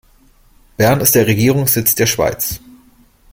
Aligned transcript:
Bern 0.77 0.99
ist 1.01 1.13
der 1.13 1.27
Regierungssitz 1.27 1.93
der 1.93 2.07
Schweiz. 2.07 2.59